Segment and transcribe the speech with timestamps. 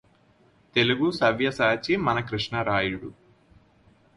[0.75, 3.11] తెలుగుసవ్యసాచి మన కృష్ణరాయుడు